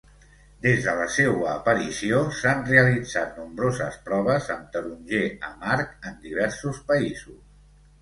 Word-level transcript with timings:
Des 0.61 0.79
de 0.85 0.95
la 0.99 1.03
seua 1.15 1.51
aparició 1.57 2.23
s'han 2.39 2.65
realitzat 2.71 3.37
nombroses 3.43 4.01
proves 4.09 4.51
amb 4.57 4.75
taronger 4.79 5.25
amarg 5.53 5.97
en 6.13 6.21
diversos 6.29 6.85
països. 6.93 7.43